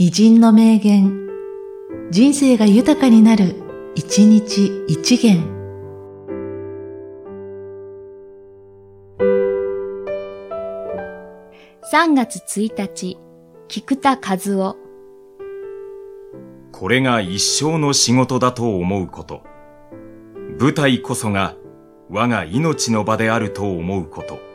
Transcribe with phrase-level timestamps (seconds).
[0.00, 1.28] 偉人の名言、
[2.12, 3.56] 人生が豊かになる、
[3.96, 5.42] 一日一元。
[11.92, 13.18] 3月1日、
[13.66, 14.76] 菊田和夫。
[16.70, 19.42] これが一生の仕事だと思うこと。
[20.60, 21.56] 舞台こそが
[22.08, 24.47] 我が命の場であると思うこと。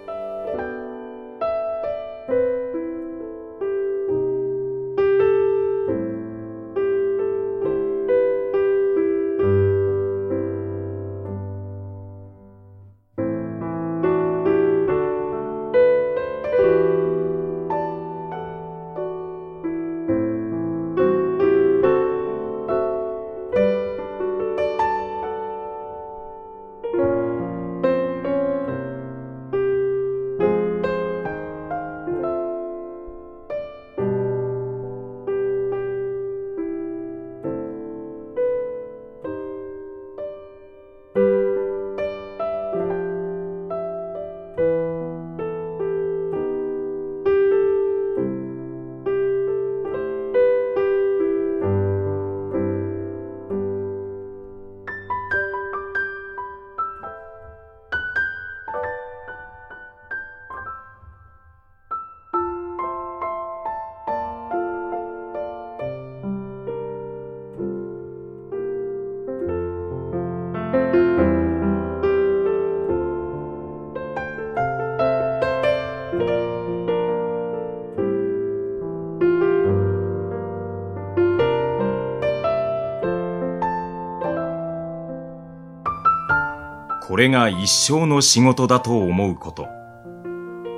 [87.06, 89.68] これが一生の仕事だと思うこと。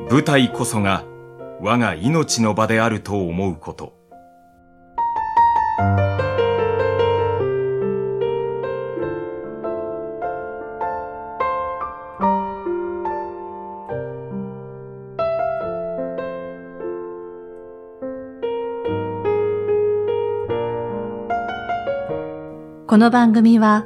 [0.09, 1.03] 舞台こそが
[1.61, 3.93] 我が命の場であると思うこと。
[22.88, 23.85] この番組は、